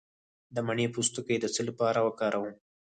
د 0.55 0.57
مڼې 0.67 0.85
پوستکی 0.93 1.35
د 1.39 1.45
څه 1.53 1.61
لپاره 1.69 1.99
وکاروم؟ 2.07 2.53